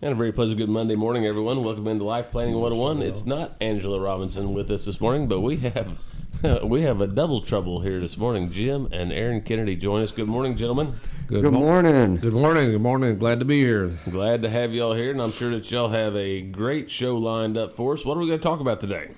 [0.00, 1.64] And a very pleasant good Monday morning, everyone.
[1.64, 3.02] Welcome into Life Planning 101.
[3.02, 5.98] It's not Angela Robinson with us this morning, but we have
[6.62, 8.48] we have a double trouble here this morning.
[8.48, 10.12] Jim and Aaron Kennedy join us.
[10.12, 10.94] Good morning, gentlemen.
[11.26, 12.18] Good, Good morning.
[12.18, 12.70] Good morning.
[12.70, 13.18] Good morning.
[13.18, 13.98] Glad to be here.
[14.08, 17.58] Glad to have y'all here, and I'm sure that y'all have a great show lined
[17.58, 18.04] up for us.
[18.04, 19.10] What are we going to talk about today?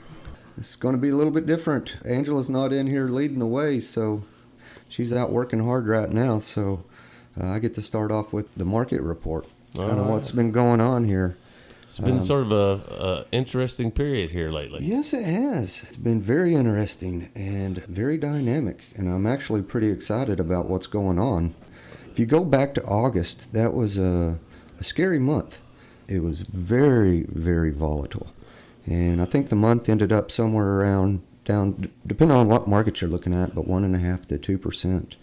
[0.56, 1.96] It's going to be a little bit different.
[2.06, 4.22] Angela's not in here leading the way, so
[4.88, 6.38] she's out working hard right now.
[6.38, 6.84] So
[7.40, 10.06] uh, I get to start off with the market report, kind of right.
[10.06, 11.36] what's been going on here.
[11.82, 14.84] It's been um, sort of a, a, interesting period here lately.
[14.84, 15.82] Yes, it has.
[15.82, 21.18] It's been very interesting and very dynamic, and I'm actually pretty excited about what's going
[21.18, 21.54] on.
[22.10, 24.38] If you go back to August, that was a,
[24.78, 25.60] a scary month.
[26.08, 28.28] It was very, very volatile,
[28.86, 33.10] and I think the month ended up somewhere around down, depending on what market you're
[33.10, 35.16] looking at, but one and a half to two percent.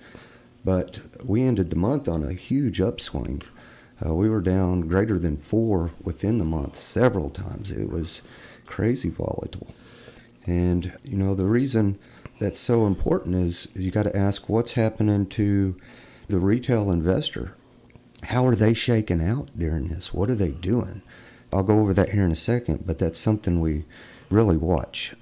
[0.64, 3.42] But we ended the month on a huge upswing.
[4.06, 7.72] Uh, we were down greater than four within the month several times.
[7.72, 8.22] It was
[8.66, 9.74] crazy volatile.
[10.46, 12.00] And, you know, the reason
[12.40, 15.76] that's so important is you got to ask what's happening to
[16.28, 17.56] the retail investor.
[18.24, 20.14] How are they shaking out during this?
[20.14, 21.02] What are they doing?
[21.52, 23.86] I'll go over that here in a second, but that's something we
[24.30, 25.16] really watch.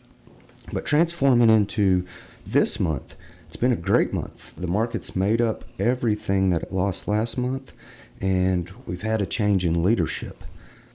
[0.73, 2.05] But transforming into
[2.45, 3.15] this month,
[3.47, 4.55] it's been a great month.
[4.55, 7.73] The market's made up everything that it lost last month,
[8.19, 10.43] and we've had a change in leadership.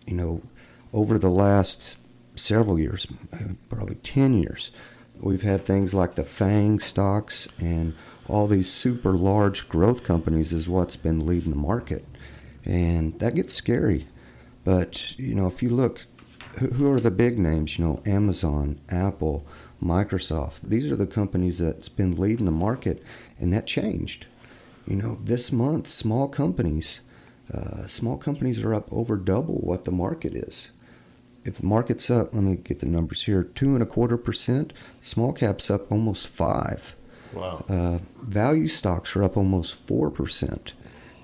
[0.06, 0.42] You know,
[0.92, 1.96] over the last
[2.36, 4.70] several years, uh, probably 10 years,
[5.18, 7.94] we've had things like the FANG stocks and
[8.28, 12.04] all these super large growth companies is what's been leading the market.
[12.64, 14.06] And that gets scary.
[14.64, 16.02] But, you know, if you look,
[16.58, 17.78] who are the big names?
[17.78, 19.46] You know, Amazon, Apple,
[19.82, 20.60] Microsoft.
[20.62, 23.02] These are the companies that's been leading the market,
[23.38, 24.26] and that changed.
[24.86, 27.00] You know, this month, small companies
[27.52, 30.70] uh, small companies are up over double what the market is.
[31.44, 34.72] If the market's up, let me get the numbers here, two and a quarter percent.
[35.00, 36.94] Small caps up almost five.
[37.32, 37.64] Wow.
[37.68, 40.74] Uh, value stocks are up almost four percent.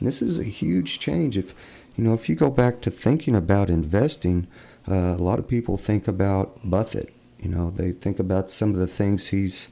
[0.00, 1.38] This is a huge change.
[1.38, 1.54] If
[1.96, 4.48] you know, if you go back to thinking about investing,
[4.88, 7.12] uh, a lot of people think about Buffett.
[7.40, 9.68] You know, they think about some of the things he's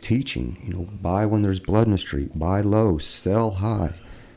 [0.00, 0.60] teaching.
[0.64, 3.94] You know, buy when there's blood in the street, buy low, sell high.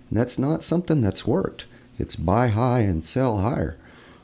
[0.09, 1.65] And that's not something that's worked.
[1.97, 3.77] It's buy high and sell higher.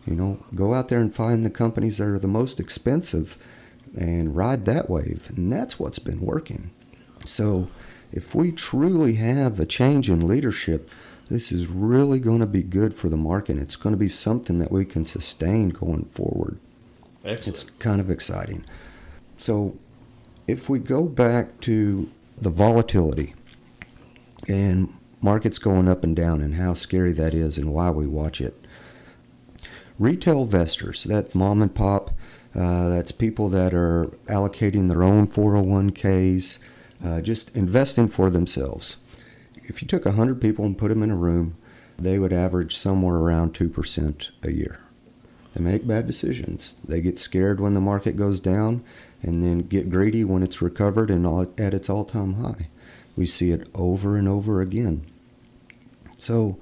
[0.05, 3.37] You know, go out there and find the companies that are the most expensive
[3.97, 5.31] and ride that wave.
[5.35, 6.71] And that's what's been working.
[7.25, 7.69] So,
[8.11, 10.89] if we truly have a change in leadership,
[11.29, 13.57] this is really going to be good for the market.
[13.57, 16.57] It's going to be something that we can sustain going forward.
[17.23, 17.47] Excellent.
[17.47, 18.65] It's kind of exciting.
[19.37, 19.77] So,
[20.47, 23.35] if we go back to the volatility
[24.47, 28.39] and markets going up and down and how scary that is and why we watch
[28.39, 28.65] it.
[29.97, 32.11] Retail investors, that's mom and pop,
[32.55, 36.57] uh, that's people that are allocating their own 401ks,
[37.03, 38.95] uh, just investing for themselves.
[39.55, 41.57] If you took 100 people and put them in a room,
[41.97, 44.79] they would average somewhere around 2% a year.
[45.59, 46.75] They make bad decisions.
[46.85, 48.81] They get scared when the market goes down
[49.21, 52.69] and then get greedy when it's recovered and all, at its all time high.
[53.17, 55.05] We see it over and over again.
[56.17, 56.59] So,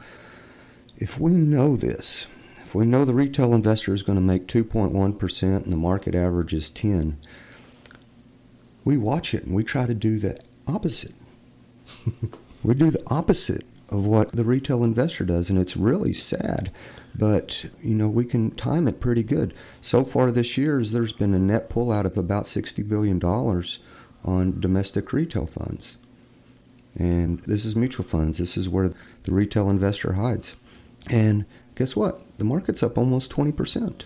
[0.97, 2.25] if we know this,
[2.63, 6.55] if we know the retail investor is going to make 2.1% and the market average
[6.55, 7.19] is 10,
[8.83, 11.13] we watch it and we try to do the opposite.
[12.63, 16.71] we do the opposite of what the retail investor does, and it's really sad.
[17.17, 19.53] But you know we can time it pretty good.
[19.81, 23.79] So far this year, there's been a net pullout of about 60 billion dollars
[24.23, 25.97] on domestic retail funds.
[26.95, 28.37] And this is mutual funds.
[28.37, 28.93] This is where
[29.23, 30.55] the retail investor hides.
[31.09, 32.21] And guess what?
[32.37, 34.05] The market's up almost 20%.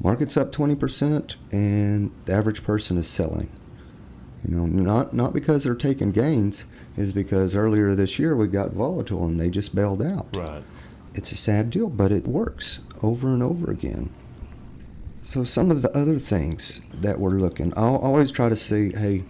[0.00, 3.48] Market's up 20%, and the average person is selling.
[4.46, 6.64] You know, not not because they're taking gains,
[6.96, 10.26] is because earlier this year we got volatile and they just bailed out.
[10.36, 10.62] Right.
[11.14, 14.10] It's a sad deal, but it works over and over again.
[15.22, 19.24] So some of the other things that we're looking, I'll always try to see, hey,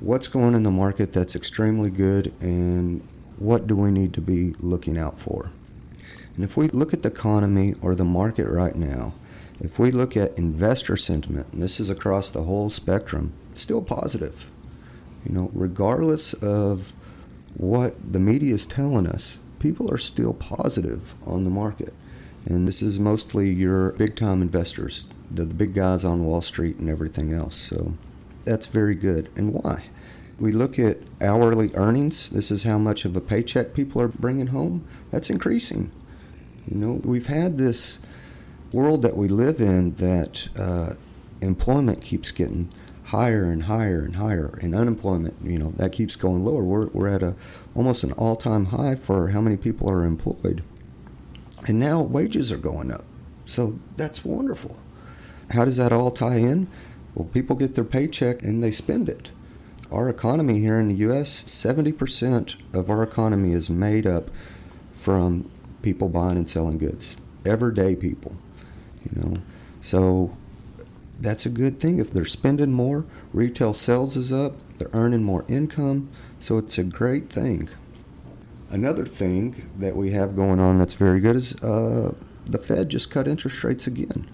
[0.00, 3.06] what's going in the market that's extremely good and
[3.38, 5.50] what do we need to be looking out for.
[6.34, 9.14] And if we look at the economy or the market right now,
[9.60, 14.50] if we look at investor sentiment, and this is across the whole spectrum, still positive.
[15.24, 16.92] You know, regardless of
[17.54, 21.94] what the media is telling us, people are still positive on the market.
[22.46, 26.76] And this is mostly your big time investors, the, the big guys on Wall Street
[26.78, 27.54] and everything else.
[27.54, 27.94] So
[28.44, 29.30] that's very good.
[29.36, 29.84] And why?
[30.40, 32.30] We look at hourly earnings.
[32.30, 34.86] This is how much of a paycheck people are bringing home.
[35.10, 35.92] That's increasing.
[36.66, 37.98] You know, we've had this
[38.72, 40.94] world that we live in that uh,
[41.42, 42.72] employment keeps getting
[43.04, 46.62] higher and higher and higher, and unemployment, you know, that keeps going lower.
[46.62, 47.34] We're, we're at a
[47.74, 50.62] almost an all-time high for how many people are employed,
[51.66, 53.04] and now wages are going up.
[53.44, 54.76] So that's wonderful.
[55.50, 56.68] How does that all tie in?
[57.14, 59.30] Well, people get their paycheck and they spend it.
[59.90, 64.30] Our economy here in the U.S., 70% of our economy is made up
[64.92, 65.50] from
[65.82, 68.36] people buying and selling goods, everyday people.
[69.04, 69.36] You know,
[69.80, 70.36] so
[71.18, 71.98] that's a good thing.
[71.98, 76.08] If they're spending more, retail sales is up, they're earning more income,
[76.40, 77.68] so it's a great thing.
[78.70, 82.14] Another thing that we have going on that's very good is uh,
[82.46, 84.28] the Fed just cut interest rates again.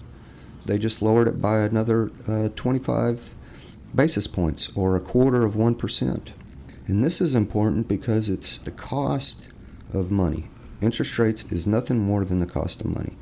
[0.65, 3.33] They just lowered it by another uh, 25
[3.95, 6.31] basis points or a quarter of 1%.
[6.87, 9.49] And this is important because it's the cost
[9.93, 10.47] of money.
[10.81, 13.17] Interest rates is nothing more than the cost of money.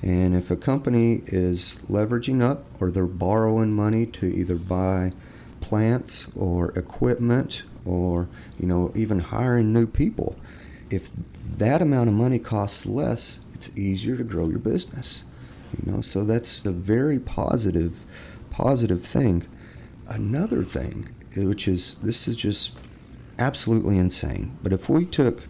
[0.00, 5.12] And if a company is leveraging up or they're borrowing money to either buy
[5.60, 10.36] plants or equipment or you know even hiring new people,
[10.90, 11.10] if
[11.58, 15.24] that amount of money costs less, it's easier to grow your business.
[15.84, 18.04] You know, so that's a very positive
[18.50, 19.46] positive thing.
[20.06, 22.72] Another thing, which is this is just
[23.38, 25.48] absolutely insane, but if we took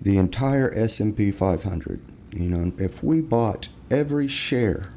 [0.00, 2.00] the entire S&P 500
[2.36, 4.90] you know, if we bought every share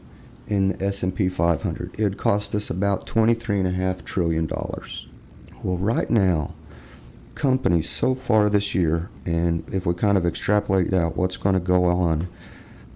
[0.48, 5.08] in the S&P 500, it'd cost us about 23.5 trillion dollars.
[5.62, 6.54] Well, right now,
[7.36, 11.60] companies so far this year, and if we kind of extrapolate out what's going to
[11.60, 12.30] go on,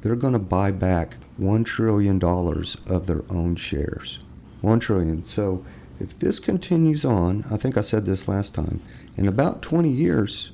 [0.01, 4.19] they're going to buy back one trillion dollars of their own shares.
[4.62, 5.25] 1 trillion.
[5.25, 5.65] So,
[6.00, 8.81] if this continues on, I think I said this last time,
[9.18, 10.51] in about 20 years,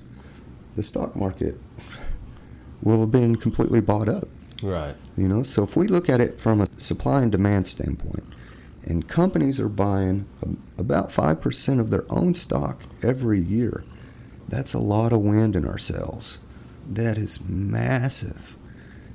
[0.75, 1.59] the stock market
[2.81, 4.27] will have been completely bought up.
[4.63, 4.95] Right.
[5.15, 8.23] You know, so if we look at it from a supply and demand standpoint,
[8.89, 10.27] and companies are buying
[10.77, 13.85] about 5% of their own stock every year,
[14.49, 16.39] that's a lot of wind in ourselves.
[16.85, 18.57] That is massive.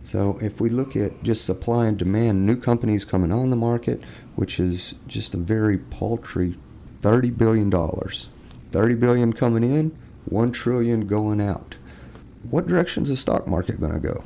[0.02, 4.00] So if we look at just supply and demand, new companies coming on the market,
[4.36, 6.56] which is just a very paltry
[7.02, 7.70] $30 billion.
[7.70, 11.74] 30 billion coming in, 1 trillion going out
[12.50, 14.24] what direction's the stock market going to go?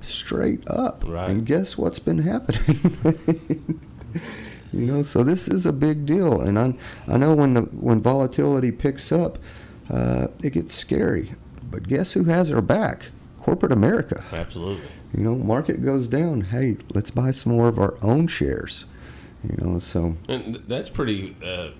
[0.00, 1.04] Straight up.
[1.06, 1.28] Right.
[1.28, 3.80] And guess what's been happening?
[4.80, 6.74] you know, so this is a big deal, and I
[7.06, 9.38] I know when the when volatility picks up,
[9.90, 11.34] uh, it gets scary.
[11.70, 13.10] But guess who has our back?
[13.42, 14.24] Corporate America.
[14.32, 14.88] Absolutely.
[15.14, 16.40] You know, market goes down.
[16.40, 18.86] Hey, let's buy some more of our own shares.
[19.44, 21.36] You know, so and that's pretty.
[21.44, 21.70] Uh,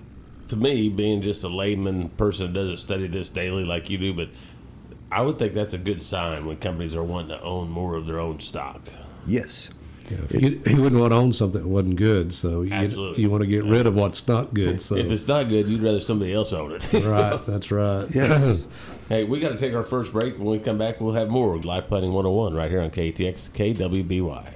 [0.49, 4.13] to me, being just a layman person that doesn't study this daily like you do,
[4.13, 4.29] but
[5.11, 8.05] I would think that's a good sign when companies are wanting to own more of
[8.05, 8.81] their own stock.
[9.25, 9.69] Yes.
[10.11, 13.41] Yeah, you, you, wouldn't want to own something that wasn't good, so you, you want
[13.41, 14.81] to get rid of what's not good.
[14.81, 16.91] So if it's not good, you'd rather somebody else own it.
[17.05, 18.07] right, that's right.
[18.13, 18.57] Yeah.
[19.09, 20.37] hey, we got to take our first break.
[20.37, 24.53] When we come back, we'll have more Life Planning 101 right here on KTX KWBY.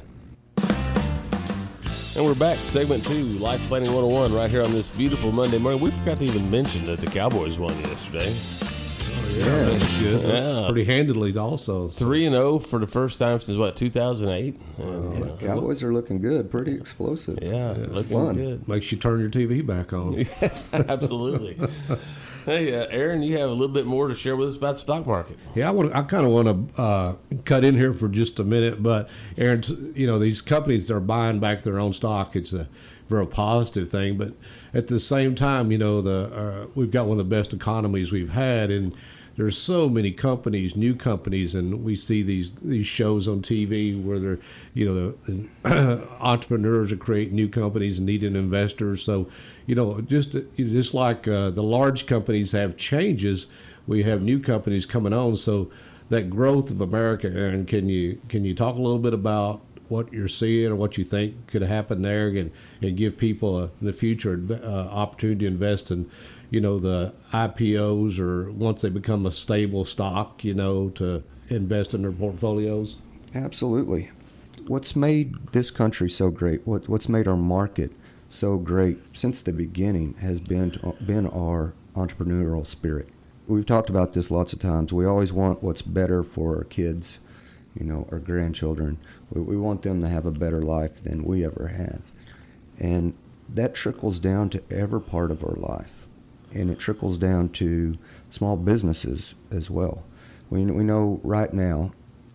[2.18, 5.82] And we're back, segment two, Life Planning 101, right here on this beautiful Monday morning.
[5.82, 8.75] We forgot to even mention that the Cowboys won yesterday.
[9.36, 10.22] Yeah, that's good.
[10.24, 10.66] Yeah.
[10.70, 11.90] Pretty handily, also.
[11.90, 11.98] So.
[11.98, 14.60] Three and zero for the first time since what 2008.
[14.78, 17.40] And, Yeah, uh, Cowboys are looking good, pretty explosive.
[17.42, 18.36] yeah, it's looking fun.
[18.36, 18.68] good.
[18.68, 20.26] Makes you turn your TV back on.
[20.90, 21.58] Absolutely.
[22.46, 24.80] hey, uh, Aaron, you have a little bit more to share with us about the
[24.82, 25.38] stock market.
[25.54, 25.94] Yeah, I want.
[25.96, 27.16] I kind of want to uh,
[27.46, 31.00] cut in here for just a minute, but Aaron, you know, these companies that are
[31.02, 32.36] buying back their own stock.
[32.36, 32.68] It's a
[33.10, 34.34] very positive thing, but
[34.74, 38.12] at the same time, you know, the uh, we've got one of the best economies
[38.12, 38.96] we've had, and
[39.38, 44.18] there's so many companies, new companies, and we see these these shows on TV where
[44.18, 44.40] they're,
[44.74, 49.04] you know, the, the entrepreneurs are creating new companies and needing investors.
[49.04, 49.28] So,
[49.66, 53.48] you know, just just like uh, the large companies have changes,
[53.88, 55.36] we have new companies coming on.
[55.36, 55.70] So
[56.10, 60.12] that growth of America, Aaron, can you can you talk a little bit about what
[60.12, 62.52] you're seeing or what you think could happen there, and
[62.82, 66.10] and give people a, in the future uh, opportunity to invest in
[66.50, 71.94] you know the IPOs or once they become a stable stock, you know, to invest
[71.94, 72.98] in their portfolios?
[73.34, 74.12] Absolutely.
[74.68, 77.92] What's made this country so great, what, what's made our market
[78.30, 83.10] so great since the beginning has been, been our entrepreneurial spirit.
[83.48, 84.92] We've talked about this lots of times.
[84.92, 87.20] We always want what's better for our kids,
[87.80, 88.98] you know, our grandchildren.
[89.30, 92.02] We, we want them to have a better life than we ever have.
[92.80, 93.14] And
[93.48, 95.95] that trickles down to every part of our life.
[96.56, 97.98] And it trickles down to
[98.32, 100.04] small businesses as well.
[100.50, 101.92] We, we know right now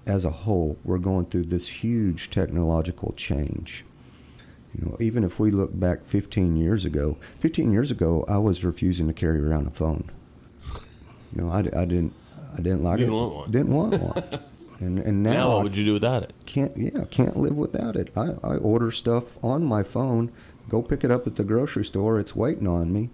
[0.06, 3.84] as a whole, we're going through this huge technological change.
[4.74, 8.62] You know, even if we look back 15 years ago, 15 years ago, I was
[8.64, 10.10] refusing to carry around a phone.
[11.34, 12.12] You know, I, I didn't,
[12.52, 13.16] I didn't like Didn't it.
[13.16, 13.50] want one.
[13.50, 14.40] Didn't want one.
[14.80, 16.32] and and now, Now, what would you do without it?
[16.46, 18.12] can't, yeah, can't live without it.
[18.16, 20.30] I, I order stuff on my phone,
[20.68, 22.18] go pick it up at the grocery store.
[22.20, 23.10] It's waiting on me.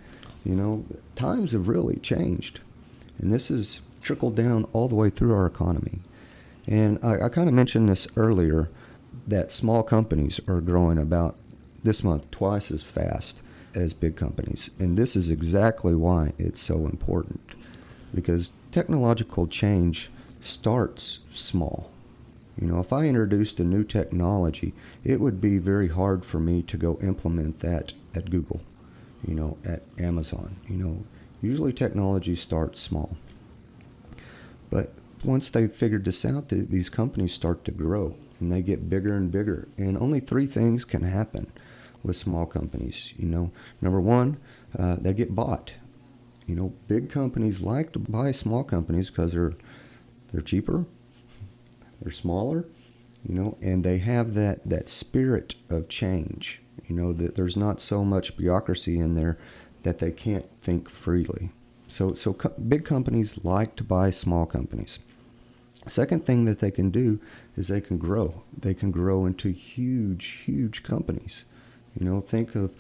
[0.47, 0.85] You know,
[1.17, 2.61] times have really changed,
[3.19, 5.99] and this has trickled down all the way through our economy.
[6.69, 8.69] And I, I kind of mentioned this earlier
[9.27, 11.37] that small companies are growing about
[11.83, 13.43] this month twice as fast
[13.75, 14.71] as big companies.
[14.79, 17.41] And this is exactly why it's so important
[18.15, 20.11] because technological change
[20.41, 21.91] starts small.
[22.61, 26.63] You know, if I introduced a new technology, it would be very hard for me
[26.63, 28.61] to go implement that at Google,
[29.27, 30.57] you know, at Amazon.
[30.69, 31.05] You know,
[31.43, 33.17] usually technology starts small.
[34.71, 34.93] But
[35.25, 39.15] once they've figured this out, th- these companies start to grow and they get bigger
[39.15, 39.69] and bigger.
[39.77, 41.51] And only three things can happen
[42.03, 43.13] with small companies.
[43.17, 44.39] You know, number one,
[44.79, 45.75] uh, they get bought.
[46.47, 49.55] You know, big companies like to buy small companies because they're
[50.33, 50.85] they're cheaper,
[52.01, 52.67] they're smaller,
[53.27, 56.61] you know, and they have that that spirit of change.
[56.89, 59.39] You know that there's not so much bureaucracy in there
[59.83, 61.51] that they can't think freely.
[61.89, 64.99] So so co- big companies like to buy small companies.
[65.89, 67.21] Second thing that they can do
[67.57, 68.43] is they can grow.
[68.57, 71.45] They can grow into huge, huge companies.
[71.99, 72.75] You know, think of,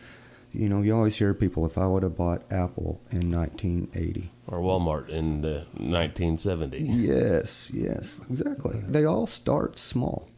[0.52, 4.30] you know, you always hear people, if I would have bought Apple in 1980.
[4.48, 6.80] Or Walmart in the 1970?
[6.80, 8.82] Yes, yes, exactly.
[8.88, 10.28] They all start small.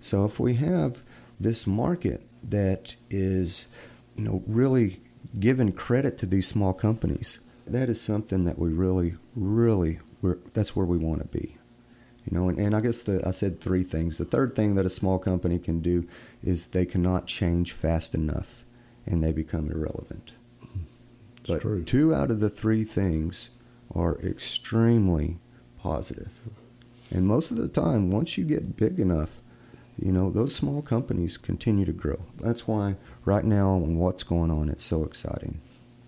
[0.00, 1.02] So if we have
[1.40, 3.66] this market that is,
[4.16, 5.00] you know, really
[5.38, 10.76] giving credit to these small companies, that is something that we really, really, we're, that's
[10.76, 11.56] where we want to be.
[12.26, 14.18] You know, and, and I guess the, I said three things.
[14.18, 16.06] The third thing that a small company can do
[16.42, 18.64] is they cannot change fast enough
[19.06, 20.32] and they become irrelevant.
[21.38, 21.82] It's but true.
[21.82, 23.48] two out of the three things
[23.92, 25.38] are extremely
[25.78, 26.30] positive.
[27.10, 29.41] And most of the time, once you get big enough,
[29.98, 32.20] you know, those small companies continue to grow.
[32.40, 35.60] That's why right now, and what's going on, it's so exciting.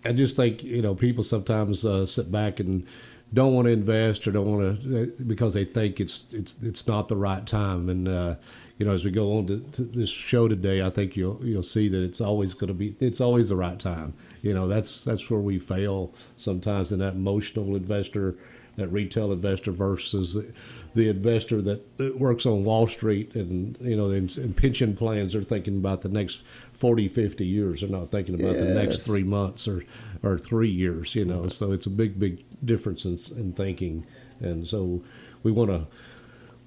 [0.05, 2.87] I just think you know people sometimes uh, sit back and
[3.33, 7.09] don't want to invest or don't want to because they think it's it's it's not
[7.09, 7.89] the right time.
[7.89, 8.35] And uh,
[8.79, 11.63] you know, as we go on to, to this show today, I think you'll you'll
[11.63, 14.15] see that it's always going to be it's always the right time.
[14.43, 18.37] You know, that's that's where we fail sometimes in that emotional investor,
[18.77, 20.53] that retail investor versus the,
[20.95, 25.33] the investor that, works on Wall Street and you know in, in pension plans.
[25.33, 27.81] They're thinking about the next 40, 50 years.
[27.81, 29.85] They're not thinking about the next three months or
[30.23, 31.15] or three years.
[31.15, 34.07] You know, so it's a big big difference in, in thinking,
[34.41, 35.03] and so
[35.43, 35.87] we want to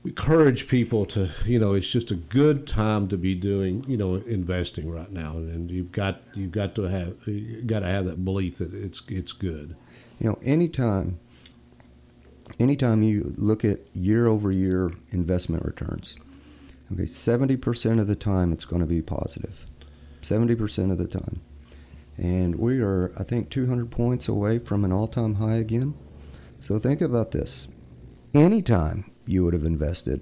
[0.06, 4.16] encourage people to you know it's just a good time to be doing you know
[4.16, 7.18] investing right now and you've got you've got to have
[7.66, 9.76] got to have that belief that it's it's good
[10.20, 11.20] You know, anytime,
[12.60, 16.16] anytime you look at year over year investment returns,
[16.92, 19.66] okay, 70% of the time it's going to be positive.
[20.22, 21.42] 70% of the time.
[22.18, 25.94] And we are, I think, 200 points away from an all time high again.
[26.60, 27.68] So think about this.
[28.34, 30.22] Anytime you would have invested,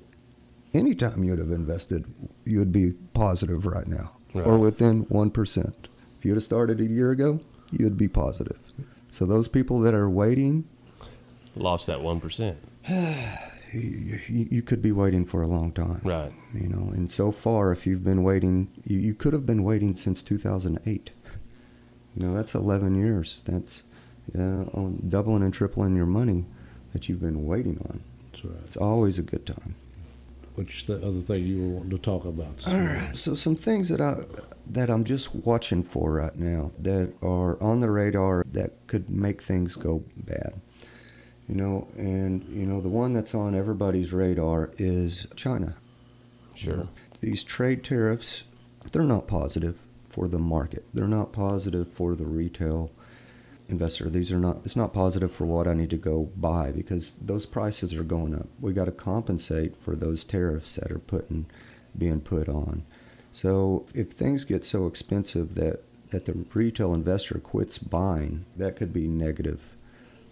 [0.74, 2.06] anytime you would have invested,
[2.44, 5.74] you would be positive right now or within 1%.
[6.18, 7.40] If you would have started a year ago,
[7.72, 8.60] you would be positive.
[9.12, 10.68] So those people that are waiting,
[11.56, 12.56] Lost that 1%.
[13.74, 16.02] you, you you could be waiting for a long time.
[16.04, 16.32] Right.
[16.54, 19.96] You know, and so far, if you've been waiting, you, you could have been waiting
[19.96, 21.12] since 2008.
[22.16, 23.40] You know, that's 11 years.
[23.46, 23.84] That's
[24.38, 24.42] uh,
[24.74, 26.46] on doubling and tripling your money
[26.94, 28.02] that you've been waiting on.
[28.32, 29.76] that's right It's always a good time.
[30.56, 33.16] which the other thing you were wanting to talk about All right.
[33.18, 34.24] So some things that I
[34.72, 39.42] that I'm just watching for right now that are on the radar that could make
[39.42, 40.54] things go bad.
[41.48, 45.76] You know, and you know the one that's on everybody's radar is China.
[46.56, 46.88] Sure.
[47.20, 48.44] These trade tariffs,
[48.92, 50.86] they're not positive for the market.
[50.94, 52.92] They're not positive for the retail
[53.70, 54.10] investor.
[54.10, 54.62] These are not.
[54.66, 58.34] It's not positive for what I need to go buy because those prices are going
[58.34, 58.48] up.
[58.60, 61.46] We got to compensate for those tariffs that are putting
[61.98, 62.84] being put on.
[63.32, 68.94] So if things get so expensive that that the retail investor quits buying, that could
[68.94, 69.75] be negative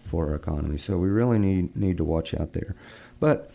[0.04, 0.76] for our economy.
[0.76, 2.74] So we really need need to watch out there.
[3.20, 3.50] But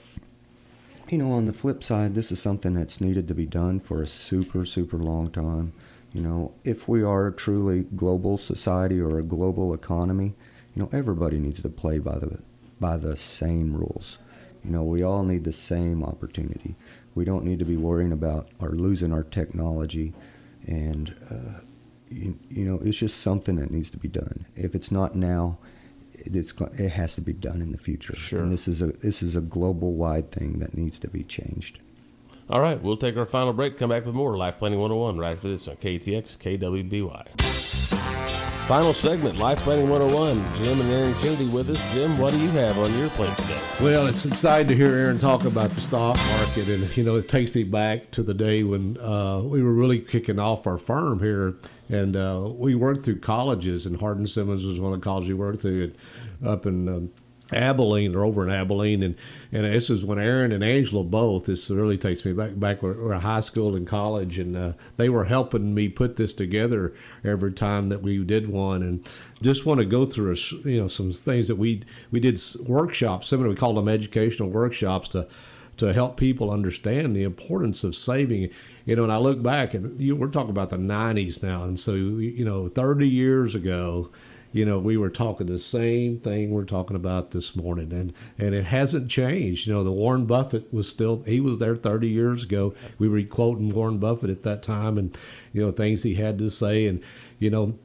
[1.10, 4.02] you know, on the flip side, this is something that's needed to be done for
[4.02, 5.74] a super super long time.
[6.14, 10.34] You know, if we are a truly global society or a global economy,
[10.76, 12.40] you know, everybody needs to play by the
[12.80, 14.18] by the same rules.
[14.64, 16.76] You know, we all need the same opportunity.
[17.16, 20.14] We don't need to be worrying about or losing our technology,
[20.68, 21.60] and uh,
[22.10, 24.46] you, you know, it's just something that needs to be done.
[24.56, 25.58] If it's not now,
[26.26, 28.16] it's it has to be done in the future.
[28.16, 28.42] Sure.
[28.42, 31.80] And this is a this is a global wide thing that needs to be changed.
[32.50, 33.78] All right, we'll take our final break.
[33.78, 38.00] Come back with more Life Planning 101 right after this on KTX KWBY.
[38.70, 40.56] Final segment, Life Planning 101.
[40.56, 41.94] Jim and Aaron Kennedy with us.
[41.94, 43.60] Jim, what do you have on your plate today?
[43.82, 47.28] Well, it's exciting to hear Aaron talk about the stock market, and you know, it
[47.28, 51.20] takes me back to the day when uh, we were really kicking off our firm
[51.20, 51.56] here,
[51.90, 55.34] and uh, we worked through colleges, and Hardin Simmons was one of the colleges we
[55.34, 55.92] worked through,
[56.46, 57.12] up in um,
[57.52, 59.16] Abilene or over in Abilene, and
[59.52, 61.46] and this is when Aaron and Angela both.
[61.46, 65.26] This really takes me back back when high school and college, and uh, they were
[65.26, 66.94] helping me put this together
[67.24, 69.08] every time that we did one, and
[69.42, 73.28] just want to go through a, you know some things that we we did workshops.
[73.28, 75.28] Similar, we called them educational workshops to
[75.78, 78.50] to help people understand the importance of saving.
[78.90, 81.80] You know, and I look back, and you, we're talking about the '90s now, and
[81.80, 84.10] so you know, 30 years ago
[84.52, 88.56] you know, we were talking the same thing we're talking about this morning, and and
[88.56, 89.68] it hasn't changed.
[89.68, 92.74] You know, the Warren Buffett was still he was there 30 years ago.
[92.98, 95.16] We were quoting Warren Buffett at that time, and
[95.54, 97.02] you know things he had to say, and
[97.38, 97.78] you know.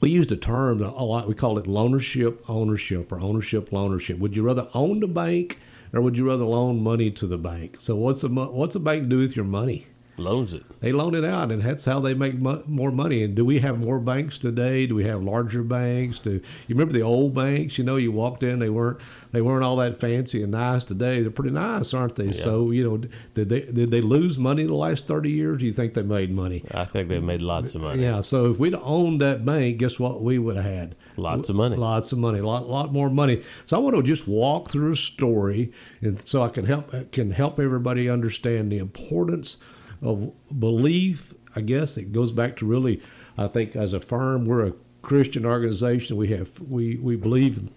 [0.00, 1.28] We used a term a lot.
[1.28, 4.18] We called it loanership ownership or ownership loanership.
[4.18, 5.58] Would you rather own the bank
[5.94, 7.78] or would you rather loan money to the bank?
[7.80, 9.86] So what's a what's a bank do with your money?
[10.16, 10.64] Loans it.
[10.80, 13.22] They loan it out, and that's how they make mo- more money.
[13.22, 14.86] And do we have more banks today?
[14.86, 16.18] Do we have larger banks?
[16.18, 17.78] Do you remember the old banks?
[17.78, 18.98] You know, you walked in, they weren't
[19.32, 20.84] they weren't all that fancy and nice.
[20.84, 22.26] Today, they're pretty nice, aren't they?
[22.26, 22.32] Yeah.
[22.32, 22.96] So you know,
[23.34, 25.60] did they did they lose money in the last thirty years?
[25.60, 26.64] Do you think they made money?
[26.72, 28.02] I think they made lots of money.
[28.02, 28.20] Yeah.
[28.20, 30.96] So if we'd owned that bank, guess what we would have had?
[31.16, 31.76] Lots of money.
[31.76, 32.40] Lots of money.
[32.40, 33.42] A lot, lot more money.
[33.66, 37.30] So I want to just walk through a story, and so I can help can
[37.30, 39.58] help everybody understand the importance
[40.04, 41.34] of belief.
[41.56, 43.00] I guess it goes back to really,
[43.38, 46.16] I think as a firm, we're a Christian organization.
[46.16, 47.68] We have we we believe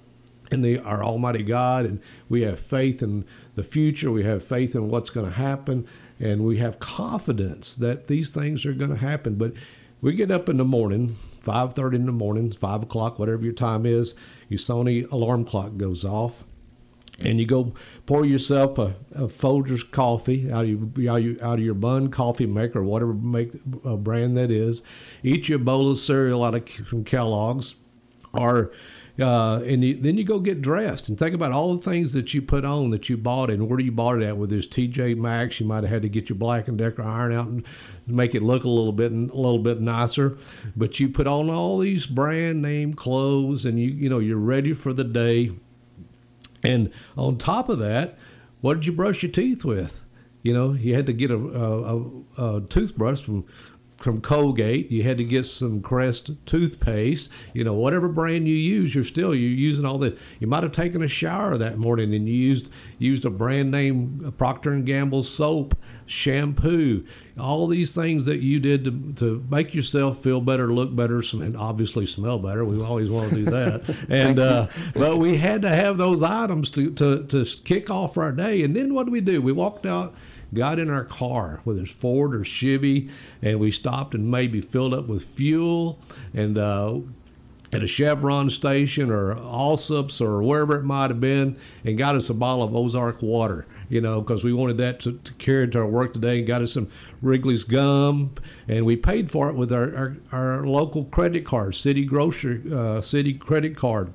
[0.51, 4.11] in the our Almighty God, and we have faith in the future.
[4.11, 5.87] We have faith in what's going to happen,
[6.19, 9.35] and we have confidence that these things are going to happen.
[9.35, 9.53] But
[10.01, 13.53] we get up in the morning, five thirty in the morning, five o'clock, whatever your
[13.53, 14.15] time is.
[14.47, 16.43] Your Sony alarm clock goes off,
[17.19, 17.73] and you go
[18.05, 22.83] pour yourself a, a Folgers coffee out of your, out of your Bunn coffee maker
[22.83, 23.51] whatever make
[23.85, 24.81] uh, brand that is.
[25.23, 27.75] Eat your bowl of cereal out of from Kellogg's,
[28.33, 28.71] or
[29.19, 32.35] uh, and you, then you go get dressed and think about all the things that
[32.35, 34.37] you put on that you bought and where you bought it at.
[34.37, 37.33] With this TJ Maxx, you might have had to get your Black and Decker iron
[37.33, 37.65] out and
[38.05, 40.37] make it look a little bit a little bit nicer.
[40.75, 44.73] But you put on all these brand name clothes and you you know you're ready
[44.73, 45.51] for the day
[46.67, 48.17] and on top of that,
[48.61, 50.03] what did you brush your teeth with?
[50.43, 52.01] You know, you had to get a, a,
[52.37, 53.45] a toothbrush from
[53.97, 54.91] from Colgate.
[54.91, 57.31] You had to get some Crest toothpaste.
[57.53, 60.19] You know, whatever brand you use, you're still you're using all this.
[60.39, 64.33] You might have taken a shower that morning and you used used a brand name
[64.37, 65.75] Procter and Gamble soap,
[66.05, 67.05] shampoo,
[67.39, 71.55] all these things that you did to, to make yourself feel better, look better, and
[71.55, 72.63] obviously smell better.
[72.65, 74.05] We always want to do that.
[74.09, 78.31] and uh, but we had to have those items to, to to kick off our
[78.31, 78.63] day.
[78.63, 79.41] And then what do we do?
[79.41, 80.15] We walked out
[80.53, 83.09] got in our car, whether it's Ford or Chevy,
[83.41, 85.99] and we stopped and maybe filled up with fuel
[86.33, 86.99] and uh,
[87.71, 92.29] at a Chevron station or Allsup's or wherever it might have been, and got us
[92.29, 95.79] a bottle of Ozarka water, you know, because we wanted that to, to, carry to
[95.79, 96.89] our work today, and got us some
[97.21, 98.31] Wrigley's gum,
[98.67, 103.01] and we paid for it with our, our, our local credit card, City Grocery, uh,
[103.01, 104.11] City credit card.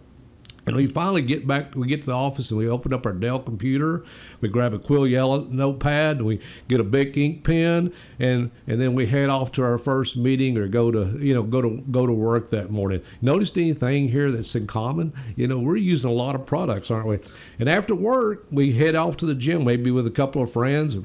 [0.65, 3.13] And we finally get back, we get to the office and we open up our
[3.13, 4.05] Dell computer.
[4.41, 8.81] We grab a quill yellow notepad and we get a big ink pen and and
[8.81, 11.83] then we head off to our first meeting or go to you know go to
[11.91, 13.03] go to work that morning.
[13.21, 15.13] Noticed anything here that's in common?
[15.35, 17.19] You know, we're using a lot of products, aren't we?
[17.59, 20.97] And after work, we head off to the gym, maybe with a couple of friends.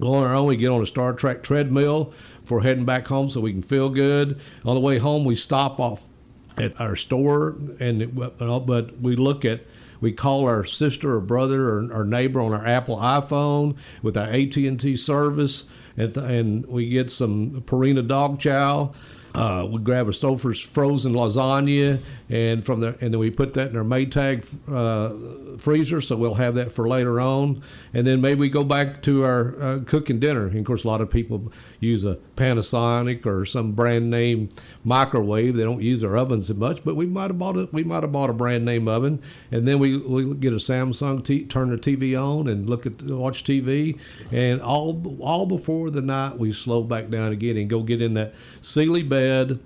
[0.00, 3.28] Go on our own, we get on a Star Trac treadmill before heading back home
[3.28, 4.40] so we can feel good.
[4.64, 6.06] On the way home, we stop off
[6.56, 9.62] at our store, and but we look at
[10.00, 14.28] we call our sister or brother or, or neighbor on our Apple iPhone with our
[14.28, 15.64] AT and T service,
[15.96, 18.92] and, and we get some Purina dog chow.
[19.34, 23.70] Uh, we grab a Stouffer's frozen lasagna, and from there, and then we put that
[23.70, 27.62] in our Maytag uh, freezer, so we'll have that for later on.
[27.94, 30.46] And then maybe we go back to our uh, cooking dinner.
[30.48, 34.50] And of course, a lot of people use a Panasonic or some brand name
[34.82, 35.56] microwave.
[35.56, 38.02] They don't use their ovens as much, but we might have bought a we might
[38.02, 41.70] have bought a brand name oven, and then we we get a Samsung t- turn
[41.70, 43.98] the TV on and look at watch TV,
[44.32, 48.14] and all all before the night we slow back down again and go get in
[48.14, 49.60] that Sealy bed.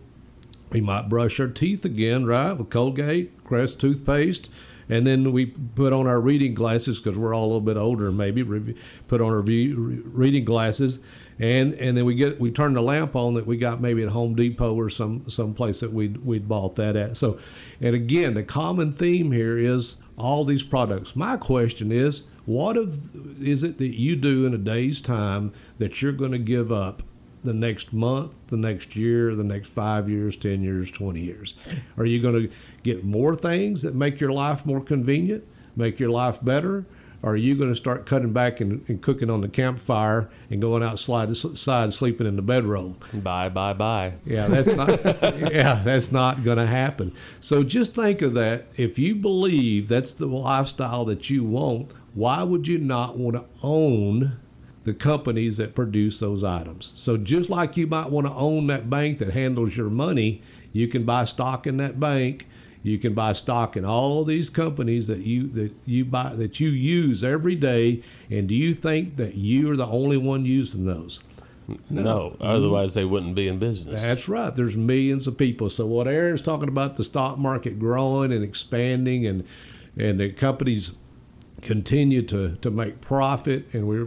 [0.70, 4.48] We might brush our teeth again, right, with Colgate, Crest toothpaste
[4.88, 8.10] and then we put on our reading glasses because we're all a little bit older
[8.10, 8.74] maybe
[9.06, 10.98] put on our reading glasses
[11.40, 14.10] and and then we get we turn the lamp on that we got maybe at
[14.10, 17.16] Home Depot or some some place that we'd we'd bought that at.
[17.16, 17.38] So,
[17.80, 21.16] and again, the common theme here is all these products.
[21.16, 26.02] My question is, what of, is it that you do in a day's time that
[26.02, 27.02] you're going to give up
[27.42, 31.54] the next month, the next year, the next five years, 10 years, 20 years?
[31.96, 35.44] Are you going to get more things that make your life more convenient,
[35.76, 36.84] make your life better?
[37.22, 40.60] Or are you going to start cutting back and, and cooking on the campfire and
[40.60, 42.96] going outside side sleeping in the bedroll?
[43.12, 44.14] Bye, bye, bye.
[44.24, 44.88] Yeah, that's not.
[45.52, 47.12] yeah, that's not going to happen.
[47.40, 48.68] So just think of that.
[48.76, 53.44] If you believe that's the lifestyle that you want, why would you not want to
[53.62, 54.38] own
[54.84, 56.92] the companies that produce those items?
[56.96, 60.88] So just like you might want to own that bank that handles your money, you
[60.88, 62.46] can buy stock in that bank
[62.82, 66.70] you can buy stock in all these companies that you that you buy that you
[66.70, 68.02] use every day.
[68.30, 71.20] And do you think that you are the only one using those?
[71.88, 72.02] No.
[72.02, 72.36] no.
[72.40, 74.02] Otherwise, they wouldn't be in business.
[74.02, 74.54] That's right.
[74.54, 75.70] There's millions of people.
[75.70, 79.46] So what Aaron's talking about the stock market growing and expanding, and
[79.96, 80.92] and the companies
[81.62, 83.98] continue to to make profit, and we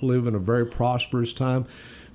[0.00, 1.66] live in a very prosperous time.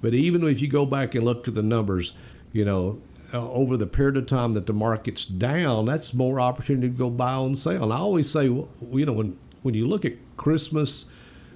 [0.02, 2.14] But even if you go back and look at the numbers,
[2.52, 3.02] you know,
[3.34, 7.10] uh, over the period of time that the market's down, that's more opportunity to go
[7.10, 7.84] buy on sale.
[7.84, 11.06] And I always say, you know, when when you look at Christmas,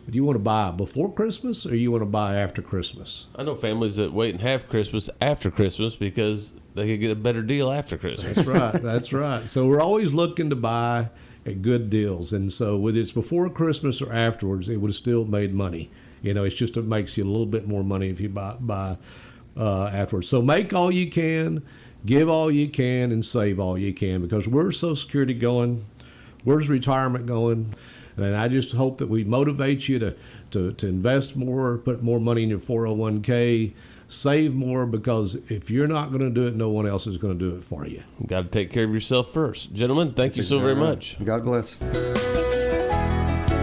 [0.09, 3.27] do you want to buy before Christmas or you want to buy after Christmas?
[3.35, 7.15] I know families that wait and have Christmas after Christmas because they could get a
[7.15, 8.33] better deal after Christmas.
[8.35, 8.73] That's right.
[8.81, 9.45] That's right.
[9.45, 11.09] So we're always looking to buy
[11.49, 15.25] at good deals, and so whether it's before Christmas or afterwards, it would have still
[15.25, 15.89] made money.
[16.21, 18.55] You know, it's just it makes you a little bit more money if you buy
[18.59, 18.97] buy
[19.57, 20.27] uh, afterwards.
[20.27, 21.63] So make all you can,
[22.05, 25.85] give all you can, and save all you can because where's Social Security going?
[26.43, 27.73] Where's retirement going?
[28.17, 30.15] And I just hope that we motivate you to,
[30.51, 33.73] to, to invest more, put more money in your 401k,
[34.07, 37.37] save more because if you're not going to do it, no one else is going
[37.37, 38.03] to do it for you.
[38.19, 39.73] you got to take care of yourself first.
[39.73, 41.23] Gentlemen, thank That's you so very much.
[41.23, 42.28] God bless.